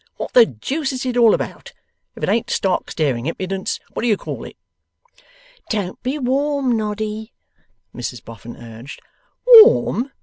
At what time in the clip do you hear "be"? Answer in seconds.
6.01-6.17